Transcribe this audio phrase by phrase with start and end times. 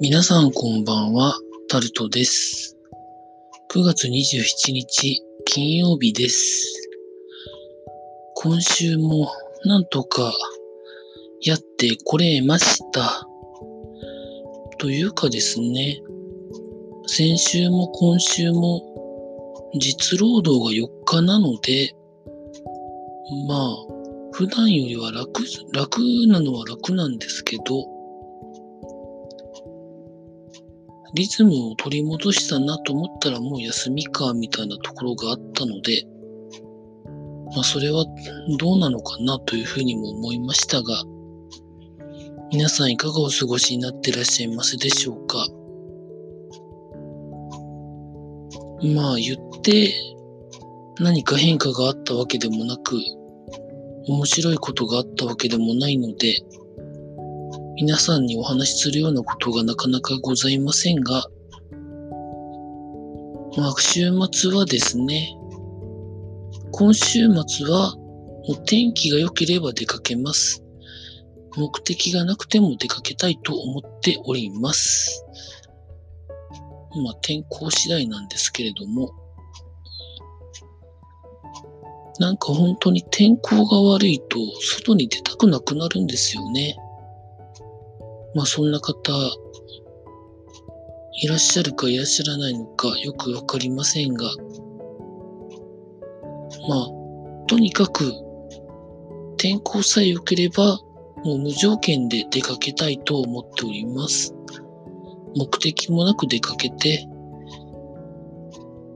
[0.00, 1.34] 皆さんこんばんは、
[1.68, 2.76] タルトです。
[3.74, 6.88] 9月27日、金曜日です。
[8.36, 9.28] 今週も
[9.64, 10.32] なんとか
[11.42, 13.26] やってこれました。
[14.78, 16.00] というかですね、
[17.08, 18.80] 先週も今週も
[19.80, 21.92] 実労働が4日なので、
[23.48, 23.76] まあ、
[24.30, 27.97] 普段よりは楽、楽なのは楽なんですけど、
[31.14, 36.04] リズムを取り戻したなと思ったらもう休みかみたいなところがあったので、
[37.54, 38.04] まあそれは
[38.58, 41.02] どうなのかなというふうにも思いましたが、
[42.52, 45.46] 皆さんいかがお過ごしになっていらっしゃいますでしょうか？
[48.94, 49.92] まあ言って
[51.00, 52.96] 何か変化があったわけでもなく、
[54.06, 56.42] 面白いことがあったわけでもないので、
[57.80, 61.24] 皆さんにお話しするようなことがなかなかございませんが、
[63.56, 65.32] まあ、週末はですね、
[66.72, 67.94] 今週末は、
[68.48, 70.64] お天気が良ければ出かけます。
[71.56, 75.24] 目的がなくても出かけたいと思っております。
[77.04, 79.12] まあ、天候次第なんですけれども、
[82.18, 86.76] なんか本当に天候が悪いと外に出たくなくなるんですよね。
[88.34, 89.12] まあそんな方
[91.20, 94.24] いらっしゃるかいらっしゃらないのかよくわかりませんが、
[96.68, 96.88] まあ
[97.46, 98.12] とにかく
[99.36, 100.78] 天候さえ良ければ
[101.24, 104.34] もう無条件で出かけたいと思っております。
[105.36, 107.06] 目的もなく出かけて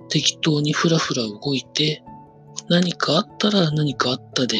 [0.08, 2.02] 適当にふらふら動いて
[2.68, 4.58] 何かあったら何かあったで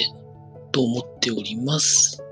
[0.73, 2.23] と思っております。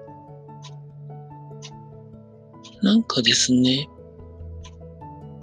[2.83, 3.89] なんかですね、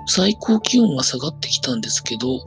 [0.08, 2.40] 最高気温は下がってきたんですけど、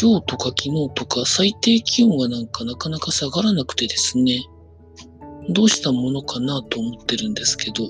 [0.00, 4.42] 今日とか昨日とか最低気温がなんかなかなか下がらなくてですね、
[5.50, 7.84] どうしたものかなと思ってるんですけど、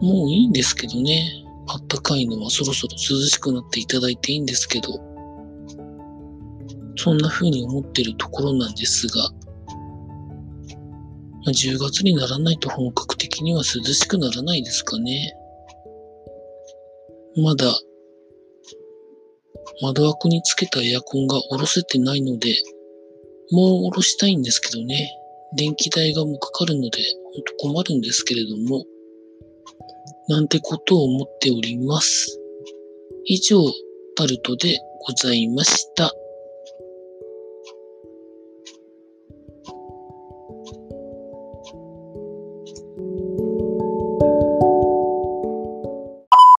[0.00, 4.88] もういいんですけどね、あったかいのはそろそろ涼しくなっていただいていいんですけど、
[6.96, 9.30] そんな風に思ってるところなんですが、
[11.46, 15.34] 10月にならないと本格的には涼しくならないですかね。
[17.36, 17.72] まだ、
[19.80, 22.54] 窓枠につけたエアコンが下ろせてないので、
[23.50, 25.10] もう下ろしたいんですけどね。
[25.56, 26.98] 電気代がもうかかるので、
[27.34, 28.84] ほんと困るんですけれども、
[30.28, 32.38] なんてことを思っております。
[33.24, 33.58] 以上、
[34.16, 36.12] タルトでございました。